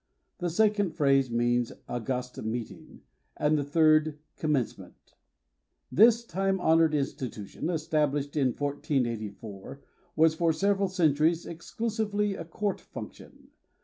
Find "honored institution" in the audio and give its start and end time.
6.59-7.69